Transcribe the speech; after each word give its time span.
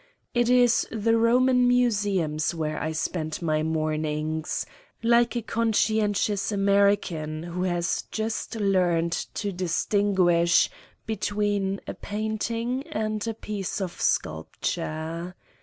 It 0.33 0.49
is 0.49 0.87
the 0.91 1.15
Roman 1.15 1.67
museums, 1.67 2.55
where 2.55 2.81
I 2.81 2.91
spend 2.91 3.39
my 3.39 3.61
mornings, 3.61 4.65
like 5.03 5.35
a 5.35 5.43
conscientious 5.43 6.51
American 6.51 7.43
who 7.43 7.61
has 7.65 8.05
just 8.09 8.55
192 8.55 8.57
Satan's 8.57 8.73
Diary 8.73 8.95
learned 8.95 9.11
to 9.11 9.51
distinguish 9.63 10.69
between 11.05 11.81
a 11.85 11.93
painting 11.93 12.81
and 12.87 13.27
a 13.27 13.35
piece 13.35 13.79
of 13.79 14.01
sculpture. 14.01 15.35